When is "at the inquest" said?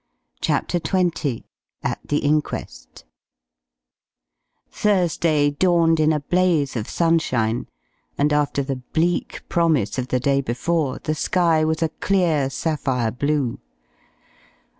1.83-3.05